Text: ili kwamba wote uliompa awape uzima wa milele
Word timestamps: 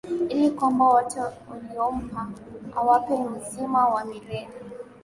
ili 0.29 0.51
kwamba 0.51 0.85
wote 0.85 1.19
uliompa 1.55 2.27
awape 2.75 3.13
uzima 3.13 3.87
wa 3.89 4.05
milele 4.05 4.47